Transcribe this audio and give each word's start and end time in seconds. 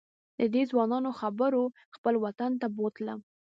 ددې 0.39 0.63
ځوانانو 0.71 1.09
خبرو 1.19 1.63
خپل 1.95 2.13
وطن 2.25 2.51
ته 2.61 2.67
بوتلم. 2.75 3.19